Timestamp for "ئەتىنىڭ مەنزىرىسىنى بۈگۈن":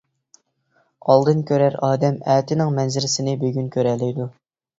2.37-3.71